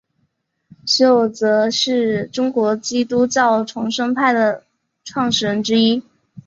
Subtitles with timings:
[0.87, 4.63] 徐永泽是中国基督教重生派的
[5.03, 6.01] 创始人之一。